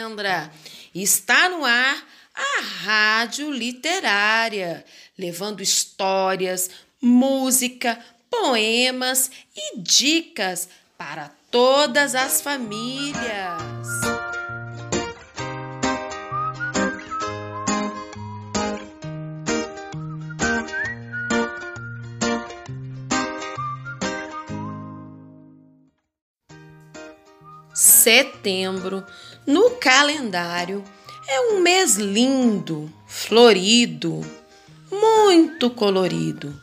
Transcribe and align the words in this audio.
Endra. 0.00 0.50
Está 0.94 1.48
no 1.48 1.64
ar 1.64 2.02
a 2.34 2.62
Rádio 2.84 3.50
Literária, 3.50 4.84
levando 5.18 5.62
histórias, 5.62 6.70
música, 7.00 7.98
poemas 8.30 9.30
e 9.54 9.78
dicas 9.78 10.68
para 10.96 11.30
todas 11.50 12.14
as 12.14 12.40
famílias. 12.40 13.20
Setembro, 27.74 29.06
no 29.46 29.70
calendário, 29.72 30.84
é 31.26 31.40
um 31.52 31.60
mês 31.60 31.96
lindo, 31.96 32.92
florido, 33.06 34.20
muito 34.90 35.70
colorido. 35.70 36.58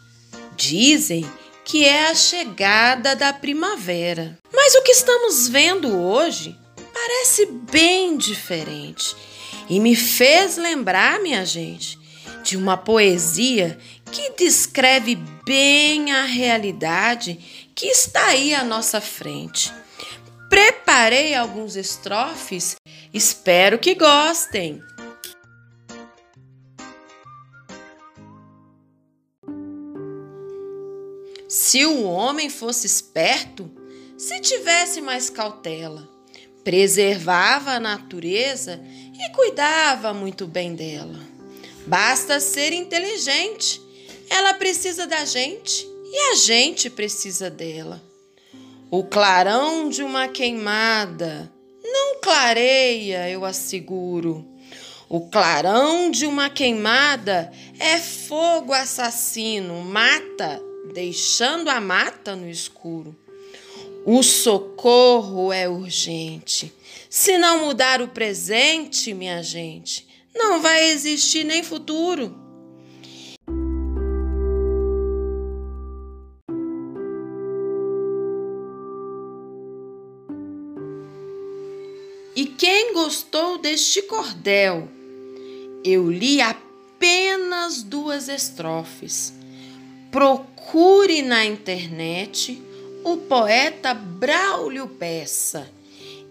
Dizem 0.55 1.29
que 1.63 1.83
é 1.83 2.07
a 2.07 2.15
chegada 2.15 3.15
da 3.15 3.33
primavera. 3.33 4.37
Mas 4.53 4.73
o 4.75 4.81
que 4.83 4.91
estamos 4.91 5.47
vendo 5.47 5.97
hoje 5.97 6.57
parece 6.93 7.45
bem 7.45 8.17
diferente 8.17 9.15
e 9.69 9.79
me 9.79 9.95
fez 9.95 10.57
lembrar, 10.57 11.19
minha 11.19 11.45
gente, 11.45 11.99
de 12.43 12.55
uma 12.55 12.77
poesia 12.77 13.77
que 14.11 14.31
descreve 14.37 15.15
bem 15.45 16.11
a 16.11 16.23
realidade 16.23 17.37
que 17.75 17.87
está 17.87 18.27
aí 18.27 18.53
à 18.53 18.63
nossa 18.63 19.01
frente. 19.01 19.73
Preparei 20.49 21.35
alguns 21.35 21.75
estrofes, 21.75 22.75
espero 23.13 23.77
que 23.77 23.95
gostem. 23.95 24.81
Se 31.49 31.85
o 31.85 32.03
homem 32.03 32.49
fosse 32.49 32.87
esperto, 32.87 33.69
se 34.17 34.39
tivesse 34.39 35.01
mais 35.01 35.29
cautela, 35.29 36.07
preservava 36.63 37.71
a 37.71 37.79
natureza 37.79 38.81
e 38.83 39.31
cuidava 39.33 40.13
muito 40.13 40.47
bem 40.47 40.75
dela. 40.75 41.19
Basta 41.85 42.39
ser 42.39 42.73
inteligente, 42.73 43.81
ela 44.29 44.53
precisa 44.53 45.07
da 45.07 45.23
gente 45.25 45.87
e 46.11 46.31
a 46.31 46.35
gente 46.35 46.89
precisa 46.89 47.49
dela. 47.49 48.01
O 48.89 49.03
clarão 49.03 49.89
de 49.89 50.01
uma 50.01 50.29
queimada 50.29 51.51
não 51.83 52.21
clareia, 52.21 53.29
eu 53.29 53.43
asseguro. 53.43 54.47
O 55.09 55.27
clarão 55.27 56.09
de 56.09 56.25
uma 56.25 56.49
queimada 56.49 57.51
é 57.79 57.97
fogo 57.97 58.71
assassino, 58.71 59.81
mata, 59.81 60.61
deixando 60.93 61.69
a 61.69 61.81
mata 61.81 62.33
no 62.33 62.49
escuro. 62.49 63.13
O 64.05 64.23
socorro 64.23 65.51
é 65.51 65.67
urgente. 65.67 66.73
Se 67.09 67.37
não 67.37 67.65
mudar 67.65 68.01
o 68.01 68.07
presente, 68.07 69.13
minha 69.13 69.43
gente, 69.43 70.07
não 70.33 70.61
vai 70.61 70.91
existir 70.91 71.43
nem 71.43 71.61
futuro. 71.61 72.46
E 82.37 82.45
quem 82.45 82.93
gostou 82.93 83.57
deste 83.57 83.99
cordel? 84.03 84.87
Eu 85.83 86.11
li 86.11 86.39
apenas 86.39 87.81
duas 87.81 88.29
estrofes. 88.29 89.33
Procure 90.11 91.23
na 91.23 91.43
internet 91.43 92.61
o 93.03 93.17
poeta 93.17 93.95
Braulio 93.95 94.85
Bessa 94.85 95.67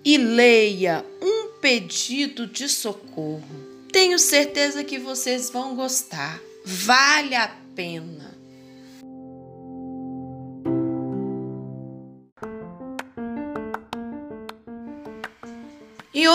e 0.05 0.17
leia 0.17 1.05
um 1.21 1.49
pedido 1.61 2.47
de 2.47 2.69
socorro. 2.69 3.43
Tenho 3.91 4.17
certeza 4.17 4.85
que 4.85 5.01
vocês 5.01 5.51
vão 5.51 5.75
gostar. 5.75 6.41
Vale 6.65 7.35
a 7.35 7.49
pena. 7.75 8.36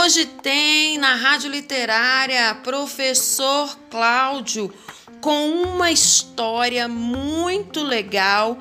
Hoje 0.04 0.26
tem 0.26 0.98
na 0.98 1.14
Rádio 1.14 1.52
Literária 1.52 2.56
professor 2.64 3.78
Cláudio 3.88 4.74
com 5.22 5.52
uma 5.52 5.92
história 5.92 6.88
muito 6.88 7.84
legal 7.84 8.58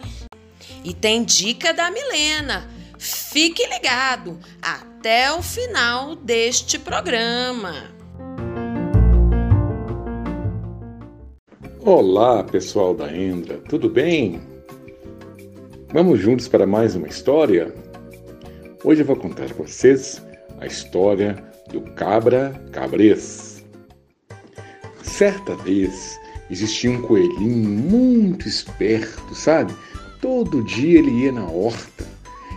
e 0.85 0.93
tem 0.93 1.25
dica 1.25 1.73
da 1.73 1.91
Milena. 1.91 2.69
Fique 2.99 3.67
ligado 3.69 4.39
até 4.61 5.33
o 5.33 5.41
final 5.41 6.15
deste 6.15 6.79
programa. 6.79 7.75
Olá, 11.81 12.45
pessoal 12.45 12.93
da 12.93 13.11
Endra, 13.17 13.57
tudo 13.67 13.89
bem? 13.89 14.43
Vamos 15.91 16.21
juntos 16.21 16.49
para 16.49 16.67
mais 16.67 16.95
uma 16.95 17.09
história? 17.09 17.75
Hoje 18.85 19.01
eu 19.01 19.07
vou 19.07 19.17
contar 19.17 19.47
para 19.47 19.65
vocês 19.65 20.21
a 20.61 20.67
história 20.67 21.43
do 21.71 21.81
cabra 21.93 22.53
cabrês. 22.73 23.65
Certa 25.03 25.57
vez 25.57 26.19
existia 26.51 26.91
um 26.91 27.03
coelhinho 27.03 27.69
muito 27.69 28.47
esperto, 28.47 29.35
sabe? 29.35 29.75
Todo 30.21 30.63
dia 30.65 30.99
ele 30.99 31.11
ia 31.25 31.33
na 31.33 31.47
horta 31.47 32.05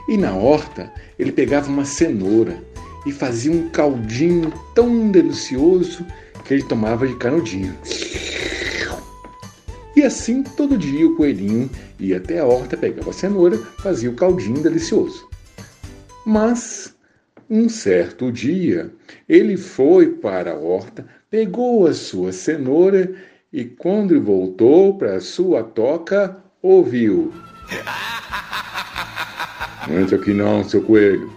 e 0.07 0.17
na 0.17 0.33
horta 0.35 0.91
ele 1.17 1.31
pegava 1.31 1.69
uma 1.69 1.85
cenoura 1.85 2.61
e 3.05 3.11
fazia 3.11 3.51
um 3.51 3.69
caldinho 3.69 4.53
tão 4.75 5.11
delicioso 5.11 6.05
que 6.43 6.53
ele 6.53 6.63
tomava 6.63 7.07
de 7.07 7.15
canudinho. 7.15 7.75
E 9.95 10.01
assim 10.01 10.43
todo 10.43 10.77
dia 10.77 11.07
o 11.07 11.15
coelhinho 11.15 11.69
ia 11.99 12.17
até 12.17 12.39
a 12.39 12.45
horta, 12.45 12.75
pegava 12.75 13.11
a 13.11 13.13
cenoura, 13.13 13.57
fazia 13.81 14.09
o 14.09 14.15
caldinho 14.15 14.61
delicioso. 14.61 15.29
Mas 16.25 16.93
um 17.53 17.69
certo 17.69 18.31
dia, 18.31 18.91
ele 19.29 19.55
foi 19.55 20.07
para 20.07 20.53
a 20.53 20.57
horta, 20.57 21.05
pegou 21.29 21.85
a 21.85 21.93
sua 21.93 22.31
cenoura 22.31 23.13
e, 23.51 23.63
quando 23.63 24.19
voltou 24.19 24.97
para 24.97 25.17
a 25.17 25.21
sua 25.21 25.61
toca, 25.61 26.35
ouviu: 26.63 27.31
Não 29.87 30.01
entra 30.01 30.15
aqui 30.15 30.33
não, 30.33 30.63
seu 30.63 30.81
coelho. 30.81 31.31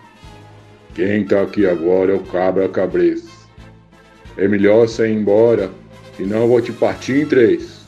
Quem 0.94 1.20
está 1.20 1.42
aqui 1.42 1.66
agora 1.66 2.12
é 2.12 2.14
o 2.14 2.24
cabra 2.24 2.66
cabrês. 2.66 3.28
É 4.38 4.48
melhor 4.48 4.88
você 4.88 5.10
ir 5.10 5.16
embora, 5.16 5.70
senão 6.16 6.42
eu 6.42 6.48
vou 6.48 6.62
te 6.62 6.72
partir 6.72 7.20
em 7.20 7.26
três. 7.26 7.84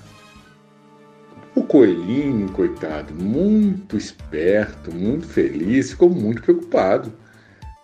O 1.55 1.63
coelhinho, 1.63 2.53
coitado, 2.53 3.15
muito 3.15 3.97
esperto, 3.97 4.95
muito 4.95 5.27
feliz, 5.27 5.93
ficou 5.93 6.11
muito 6.11 6.43
preocupado 6.43 7.11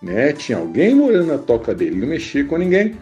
né? 0.04 0.32
Tinha 0.32 0.58
alguém 0.58 0.94
morando 0.94 1.26
na 1.26 1.38
toca 1.38 1.74
dele, 1.74 1.96
não 1.96 2.06
mexia 2.06 2.44
com 2.44 2.58
ninguém. 2.58 2.96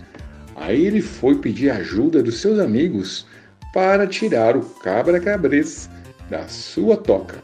Aí 0.57 0.87
ele 0.87 1.03
foi 1.03 1.35
pedir 1.35 1.71
ajuda 1.71 2.23
dos 2.23 2.41
seus 2.41 2.59
amigos 2.59 3.27
para 3.73 4.07
tirar 4.07 4.57
o 4.57 4.63
cabra 4.63 5.19
cabrês 5.19 5.91
da 6.31 6.47
sua 6.47 6.97
toca. 6.97 7.43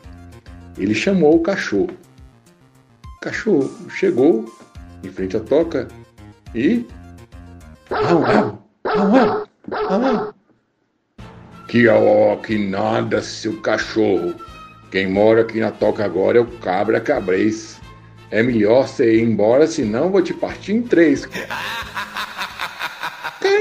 Ele 0.77 0.95
chamou 0.95 1.37
o 1.37 1.41
cachorro. 1.41 1.91
O 3.17 3.21
cachorro 3.21 3.71
chegou 3.91 4.45
em 5.03 5.09
frente 5.09 5.37
à 5.37 5.41
toca 5.41 5.89
e. 6.55 6.87
Au, 7.91 8.25
au, 8.25 8.63
au, 8.85 9.47
au, 9.73 10.05
au. 10.05 10.35
Que 11.67 11.89
ó, 11.89 12.37
que 12.37 12.57
nada, 12.57 13.21
seu 13.21 13.61
cachorro. 13.61 14.35
Quem 14.91 15.11
mora 15.11 15.43
aqui 15.43 15.61
na 15.61 15.71
toca 15.71 16.05
agora 16.05 16.39
é 16.39 16.41
o 16.41 16.47
cabra 16.47 17.01
cabrês. 17.01 17.78
É 18.31 18.43
melhor 18.43 18.87
você 18.87 19.17
ir 19.17 19.23
embora, 19.23 19.67
senão 19.67 20.11
vou 20.11 20.23
te 20.23 20.35
partir 20.35 20.73
em 20.73 20.83
três. 20.83 21.27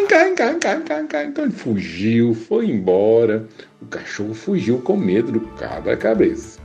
Cai, 0.10 0.34
cai, 0.34 0.56
cai, 0.60 0.82
cai, 0.82 1.08
cai, 1.08 1.26
Então 1.28 1.46
ele 1.46 1.54
fugiu, 1.54 2.34
foi 2.34 2.70
embora. 2.70 3.48
O 3.82 3.86
cachorro 3.86 4.34
fugiu 4.34 4.80
com 4.80 4.98
medo 4.98 5.32
do 5.32 5.42
cabra 5.56 5.96
cabeça. 5.96 6.60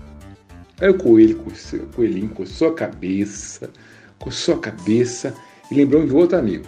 Aí 0.81 0.89
o 0.89 0.95
coelho, 0.95 1.41
o 1.41 1.87
coelhinho 1.95 2.31
coçou 2.31 2.69
a 2.69 2.75
cabeça, 2.75 3.71
coçou 4.19 4.57
a 4.57 4.59
cabeça 4.59 5.35
e 5.71 5.75
lembrou 5.75 6.05
de 6.05 6.13
outro 6.13 6.39
amigo. 6.39 6.67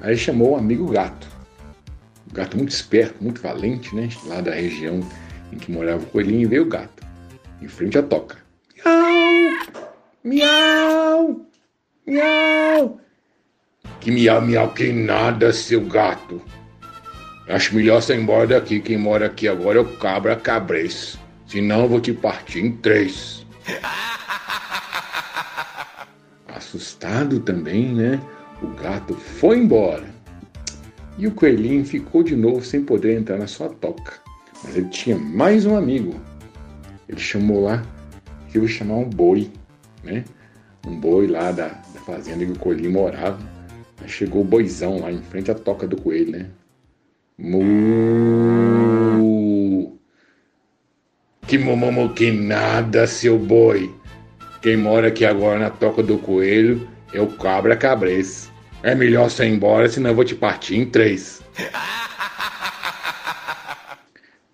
Aí 0.00 0.16
chamou 0.16 0.52
o 0.52 0.56
amigo 0.56 0.86
gato. 0.86 1.26
O 2.30 2.34
gato 2.34 2.56
muito 2.56 2.70
esperto, 2.70 3.22
muito 3.22 3.40
valente, 3.40 3.94
né? 3.94 4.08
Lá 4.26 4.40
da 4.40 4.52
região 4.52 5.00
em 5.52 5.56
que 5.56 5.72
morava 5.72 6.02
o 6.02 6.06
coelhinho, 6.06 6.48
veio 6.48 6.62
o 6.62 6.68
gato. 6.68 7.04
Em 7.60 7.66
frente 7.66 7.98
à 7.98 8.02
toca. 8.02 8.36
Miau! 8.84 9.83
Miau! 10.24 11.44
Miau! 12.06 12.98
Que 14.00 14.10
miau, 14.10 14.40
miau, 14.40 14.70
que 14.70 14.90
nada, 14.90 15.52
seu 15.52 15.82
gato. 15.82 16.40
Acho 17.46 17.74
melhor 17.74 18.00
você 18.00 18.14
ir 18.14 18.22
embora 18.22 18.46
daqui. 18.46 18.80
Quem 18.80 18.96
mora 18.96 19.26
aqui 19.26 19.46
agora 19.46 19.76
é 19.76 19.82
o 19.82 19.96
cabra 19.98 20.34
cabrês. 20.34 21.18
Senão 21.46 21.82
eu 21.82 21.88
vou 21.90 22.00
te 22.00 22.14
partir 22.14 22.60
em 22.60 22.72
três. 22.72 23.44
Assustado 26.48 27.40
também, 27.40 27.94
né? 27.94 28.18
O 28.62 28.68
gato 28.68 29.12
foi 29.12 29.58
embora. 29.58 30.06
E 31.18 31.26
o 31.26 31.32
coelhinho 31.32 31.84
ficou 31.84 32.22
de 32.22 32.34
novo 32.34 32.64
sem 32.64 32.82
poder 32.82 33.18
entrar 33.18 33.36
na 33.36 33.46
sua 33.46 33.68
toca. 33.68 34.14
Mas 34.64 34.74
ele 34.74 34.88
tinha 34.88 35.18
mais 35.18 35.66
um 35.66 35.76
amigo. 35.76 36.18
Ele 37.06 37.20
chamou 37.20 37.64
lá, 37.64 37.82
que 38.50 38.56
eu 38.56 38.62
vou 38.62 38.70
chamar 38.70 38.94
um 38.94 39.04
boi, 39.04 39.52
né? 40.04 40.24
Um 40.86 41.00
boi 41.00 41.26
lá 41.26 41.50
da, 41.50 41.68
da 41.68 42.00
fazenda 42.00 42.44
que 42.44 42.52
o 42.52 42.58
coelhinho 42.58 42.92
morava. 42.92 43.38
Aí 44.00 44.08
chegou 44.08 44.42
o 44.42 44.44
boizão 44.44 45.00
lá 45.00 45.10
em 45.10 45.22
frente 45.22 45.50
à 45.50 45.54
toca 45.54 45.86
do 45.86 45.96
coelho, 45.96 46.32
né? 46.32 46.50
Mu. 47.38 47.64
Que 51.46 51.56
momomo 51.58 52.14
que 52.14 52.30
nada, 52.30 53.06
seu 53.06 53.38
boi. 53.38 53.94
Quem 54.62 54.76
mora 54.76 55.08
aqui 55.08 55.24
agora 55.24 55.58
na 55.58 55.70
toca 55.70 56.02
do 56.02 56.18
coelho 56.18 56.88
é 57.12 57.20
o 57.20 57.26
cabra 57.26 57.76
cabrês. 57.76 58.50
É 58.82 58.94
melhor 58.94 59.30
você 59.30 59.46
ir 59.46 59.52
embora, 59.52 59.88
senão 59.88 60.10
eu 60.10 60.16
vou 60.16 60.24
te 60.24 60.34
partir 60.34 60.76
em 60.76 60.86
três. 60.86 61.42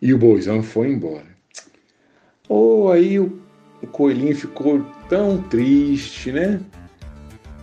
e 0.01 0.15
o 0.15 0.19
boizão 0.19 0.63
foi 0.63 0.89
embora. 0.89 1.27
Oh, 2.49 2.91
aí 2.91 3.19
o, 3.19 3.41
o 3.83 3.87
coelhinho 3.87 4.37
ficou 4.37 4.85
tão 5.09 5.39
triste, 5.43 6.33
né? 6.33 6.61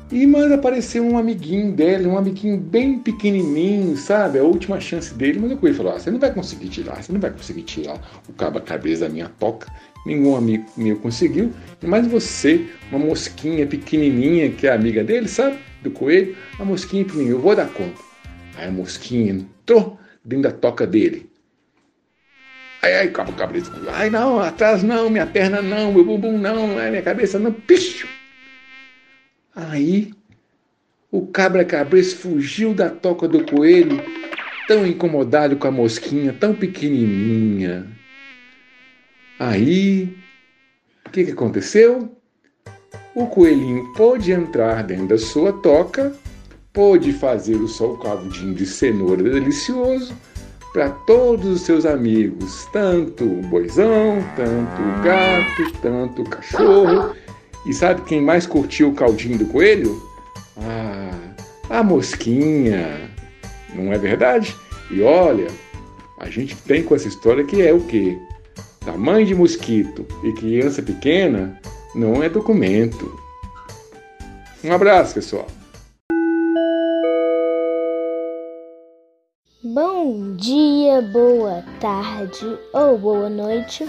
E 0.10 0.26
mas 0.26 0.50
apareceu 0.54 1.04
um 1.04 1.18
amiguinho 1.18 1.74
dele, 1.74 2.08
um 2.08 2.18
amiguinho 2.18 2.58
bem 2.58 2.98
pequenininho, 3.00 3.98
sabe? 3.98 4.40
A 4.40 4.44
última 4.44 4.80
chance 4.80 5.14
dele. 5.14 5.38
Mas 5.38 5.52
o 5.52 5.58
coelho 5.58 5.76
falou: 5.76 5.94
ah, 5.94 6.00
você 6.00 6.10
não 6.10 6.20
vai 6.20 6.34
conseguir 6.34 6.70
tirar, 6.70 7.04
você 7.04 7.12
não 7.12 7.20
vai 7.20 7.30
conseguir 7.30 7.64
tirar 7.64 8.00
o 8.28 8.34
cabo 8.34 8.62
cabeça 8.62 9.06
da 9.06 9.10
minha 9.10 9.30
toca. 9.38 9.70
Nenhum 10.06 10.38
amigo 10.38 10.66
meu 10.78 10.96
conseguiu. 10.98 11.52
Mas 11.84 12.08
você, 12.08 12.66
uma 12.90 13.00
mosquinha 13.00 13.68
pequenininha, 13.68 14.50
que 14.50 14.66
é 14.66 14.72
amiga 14.72 15.04
dele, 15.04 15.28
sabe? 15.28 15.58
Do 15.84 15.92
coelho, 15.92 16.38
a 16.58 16.64
mosquinha 16.64 17.04
pequenininha, 17.04 17.36
eu 17.36 17.42
vou 17.42 17.54
dar 17.54 17.68
conta. 17.68 18.02
Aí 18.56 18.70
a 18.70 18.72
mosquinha 18.72 19.34
entrou 19.34 20.00
dentro 20.24 20.44
da 20.44 20.52
toca 20.52 20.88
dele. 20.88 21.30
Ai, 22.88 22.96
ai, 22.96 23.08
cabo 23.10 23.34
cabeça. 23.34 23.70
Ai, 23.92 24.10
não, 24.10 24.40
atrás 24.40 24.82
não, 24.82 25.10
minha 25.10 25.28
perna 25.28 25.62
não, 25.62 25.92
meu 25.92 26.06
bumbum 26.06 26.38
não, 26.38 26.68
minha 26.68 27.02
cabeça 27.02 27.38
não. 27.38 27.52
Picho! 27.52 28.08
Aí 29.54 30.14
o 31.12 31.28
cabra 31.28 31.66
cabeça 31.66 32.16
fugiu 32.16 32.74
da 32.74 32.90
toca 32.90 33.28
do 33.28 33.46
coelho, 33.46 34.02
tão 34.70 34.88
incomodado 34.88 35.58
com 35.58 35.68
a 35.68 35.72
mosquinha, 35.72 36.32
tão 36.32 36.56
pequenininha. 36.56 37.86
Aí, 39.38 40.18
o 41.06 41.10
que, 41.10 41.26
que 41.26 41.32
aconteceu? 41.32 42.18
O 43.14 43.28
coelhinho 43.28 43.92
pôde 43.98 44.32
entrar 44.32 44.82
dentro 44.84 45.08
da 45.08 45.18
sua 45.18 45.52
toca, 45.52 46.16
pôde 46.72 47.12
fazer 47.12 47.56
o 47.58 47.68
seu 47.68 47.98
caldinho 47.98 48.54
de 48.54 48.66
cenoura 48.66 49.24
delicioso 49.24 50.16
para 50.78 50.90
todos 50.92 51.48
os 51.48 51.62
seus 51.62 51.88
amigos, 51.88 52.68
tanto 52.72 53.24
o 53.24 53.42
boizão, 53.48 54.24
tanto 54.36 54.80
o 54.80 55.04
gato, 55.04 55.80
tanto 55.82 56.22
o 56.22 56.30
cachorro 56.30 57.16
e 57.66 57.74
sabe 57.74 58.04
quem 58.04 58.22
mais 58.22 58.46
curtiu 58.46 58.90
o 58.90 58.94
caldinho 58.94 59.40
do 59.40 59.48
coelho? 59.48 60.00
Ah, 60.56 61.34
a 61.68 61.82
mosquinha. 61.82 63.10
Não 63.74 63.92
é 63.92 63.98
verdade? 63.98 64.56
E 64.92 65.02
olha, 65.02 65.48
a 66.20 66.30
gente 66.30 66.56
tem 66.56 66.84
com 66.84 66.94
essa 66.94 67.08
história 67.08 67.44
que 67.44 67.60
é 67.60 67.74
o 67.74 67.80
quê? 67.80 68.16
Tamanho 68.86 69.26
de 69.26 69.34
mosquito 69.34 70.06
e 70.24 70.32
criança 70.34 70.84
pequena 70.84 71.60
não 71.96 72.22
é 72.22 72.30
documento. 72.30 73.20
Um 74.64 74.72
abraço, 74.72 75.16
pessoal. 75.16 75.48
Bom 80.10 80.38
dia, 80.38 81.02
boa 81.02 81.62
tarde 81.82 82.58
ou 82.72 82.98
boa 82.98 83.30
noite. 83.30 83.86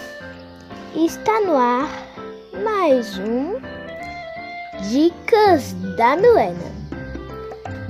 Está 0.97 1.41
no 1.43 1.57
ar 1.57 1.89
mais 2.65 3.17
um 3.19 3.55
Dicas 4.91 5.75
da 5.97 6.17
Milena. 6.17 6.73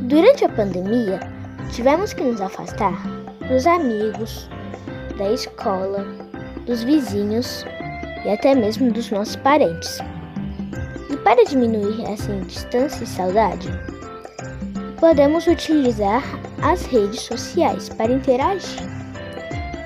Durante 0.00 0.44
a 0.44 0.48
pandemia, 0.50 1.20
tivemos 1.72 2.12
que 2.12 2.22
nos 2.22 2.38
afastar 2.42 3.02
dos 3.48 3.66
amigos, 3.66 4.46
da 5.16 5.32
escola, 5.32 6.04
dos 6.66 6.82
vizinhos 6.82 7.64
e 8.26 8.28
até 8.28 8.54
mesmo 8.54 8.92
dos 8.92 9.10
nossos 9.10 9.36
parentes. 9.36 10.00
E 11.10 11.16
para 11.16 11.46
diminuir 11.46 12.04
essa 12.04 12.30
distância 12.40 13.04
e 13.04 13.06
saudade, 13.06 13.68
podemos 15.00 15.46
utilizar 15.46 16.22
as 16.62 16.84
redes 16.86 17.20
sociais 17.20 17.88
para 17.88 18.12
interagir. 18.12 18.82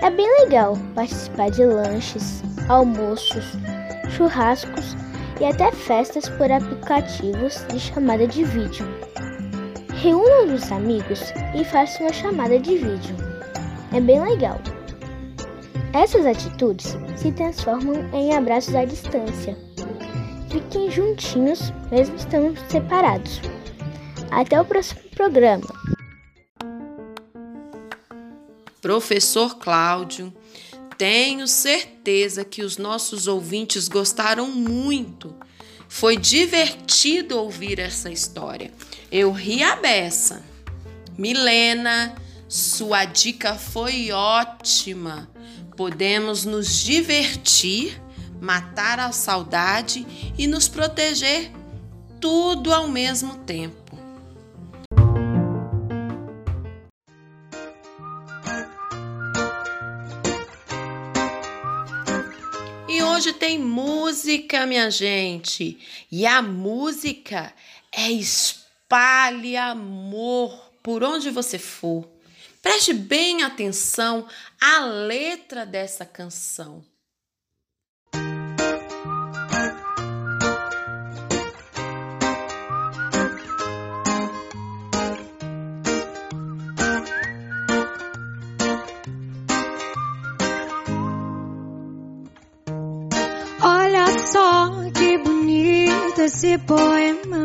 É 0.00 0.10
bem 0.10 0.28
legal 0.40 0.76
participar 0.94 1.50
de 1.50 1.64
lanches, 1.64 2.42
almoços, 2.68 3.44
churrascos 4.10 4.96
e 5.40 5.44
até 5.44 5.70
festas 5.72 6.28
por 6.28 6.50
aplicativos 6.50 7.64
de 7.68 7.78
chamada 7.78 8.26
de 8.26 8.44
vídeo. 8.44 8.86
Reúna 9.94 10.54
os 10.54 10.72
amigos 10.72 11.32
e 11.54 11.64
faça 11.64 12.02
uma 12.02 12.12
chamada 12.12 12.58
de 12.58 12.76
vídeo. 12.76 13.14
É 13.92 14.00
bem 14.00 14.20
legal. 14.20 14.58
Essas 15.92 16.26
atitudes 16.26 16.96
se 17.16 17.30
transformam 17.32 18.08
em 18.12 18.34
abraços 18.34 18.74
à 18.74 18.84
distância. 18.84 19.56
Fiquem 20.50 20.90
juntinhos, 20.90 21.72
mesmo 21.90 22.16
estando 22.16 22.58
separados. 22.68 23.40
Até 24.30 24.60
o 24.60 24.64
próximo 24.64 25.02
programa. 25.14 25.66
Professor 28.92 29.56
Cláudio 29.56 30.30
tenho 30.98 31.48
certeza 31.48 32.44
que 32.44 32.60
os 32.60 32.76
nossos 32.76 33.26
ouvintes 33.26 33.88
gostaram 33.88 34.50
muito. 34.50 35.34
Foi 35.88 36.14
divertido 36.14 37.38
ouvir 37.38 37.78
essa 37.78 38.10
história. 38.10 38.70
Eu 39.10 39.32
ri 39.32 39.62
a 39.62 39.76
beça. 39.76 40.44
Milena, 41.16 42.14
sua 42.46 43.06
dica 43.06 43.54
foi 43.54 44.12
ótima. 44.12 45.26
Podemos 45.74 46.44
nos 46.44 46.82
divertir, 46.84 47.98
matar 48.42 49.00
a 49.00 49.10
saudade 49.10 50.06
e 50.36 50.46
nos 50.46 50.68
proteger 50.68 51.50
tudo 52.20 52.70
ao 52.74 52.88
mesmo 52.88 53.36
tempo. 53.38 53.81
Hoje 63.02 63.32
tem 63.32 63.58
música, 63.58 64.66
minha 64.66 64.90
gente. 64.90 65.78
E 66.10 66.24
a 66.26 66.40
música 66.40 67.52
é 67.90 68.10
espalhe 68.10 69.56
amor 69.56 70.72
por 70.82 71.02
onde 71.02 71.30
você 71.30 71.58
for. 71.58 72.08
Preste 72.60 72.92
bem 72.92 73.42
atenção 73.42 74.26
à 74.60 74.80
letra 74.80 75.66
dessa 75.66 76.04
canção. 76.04 76.84
ese 96.32 96.58
poema. 96.58 97.41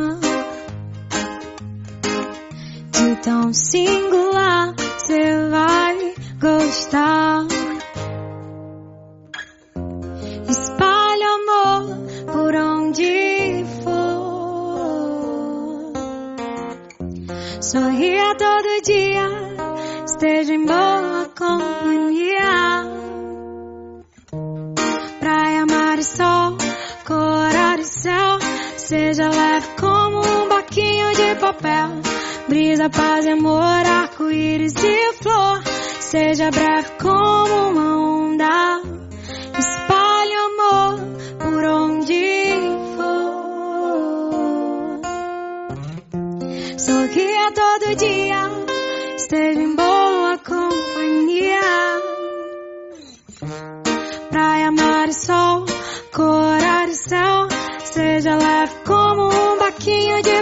Seja 28.87 29.27
leve 29.29 29.67
como 29.81 30.21
um 30.21 30.47
baquinho 30.47 31.13
de 31.13 31.35
papel. 31.41 31.89
brisa, 32.47 32.89
paz 32.89 33.25
e 33.25 33.31
amor, 33.31 33.85
arco-íris 33.85 34.75
e 34.81 35.13
flor. 35.21 35.61
Seja 35.99 36.49
breve 36.49 36.91
como 36.91 37.69
uma 37.69 37.97
onda, 37.99 38.81
espalhe 39.59 40.33
amor 40.35 41.01
por 41.37 41.65
onde 41.65 42.53
for. 42.95 43.41
Sorria 46.79 47.51
todo 47.51 47.93
dia, 47.97 48.49
esteja 49.17 49.59
em 49.59 49.75
boa 49.75 50.37
companhia. 50.37 51.59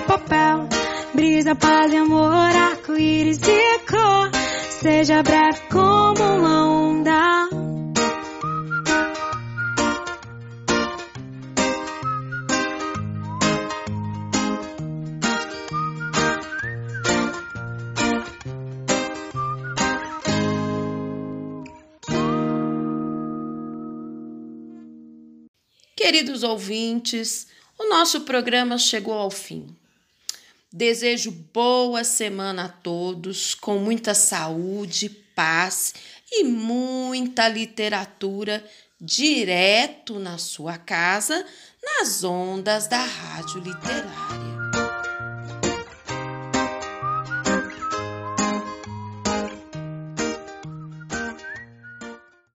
Papel. 0.02 0.68
Brisa, 1.14 1.56
paz 1.56 1.94
e 1.94 1.98
amor, 1.98 2.56
arco-íris 2.56 3.40
e 3.48 3.80
cor. 3.90 4.30
Seja 4.70 5.24
breve 5.24 5.62
como 5.72 6.22
uma 6.22 6.68
onda. 6.70 7.50
Queridos 25.96 26.44
ouvintes, 26.44 27.48
o 27.80 27.90
nosso 27.90 28.22
programa 28.22 28.78
chegou 28.78 29.16
ao 29.16 29.32
fim. 29.32 29.75
Desejo 30.77 31.32
boa 31.53 32.03
semana 32.03 32.65
a 32.65 32.67
todos, 32.67 33.55
com 33.55 33.77
muita 33.79 34.13
saúde, 34.13 35.08
paz 35.08 35.94
e 36.29 36.44
muita 36.44 37.48
literatura 37.48 38.62
direto 39.00 40.20
na 40.20 40.38
sua 40.38 40.77
casa, 40.77 41.46
nas 41.82 42.25
ondas 42.25 42.88
da 42.88 43.00
Rádio 43.00 43.62
Literária. 43.62 44.45